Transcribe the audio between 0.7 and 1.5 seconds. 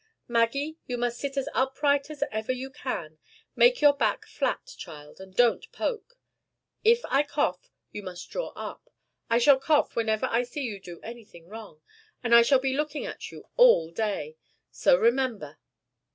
you must sit as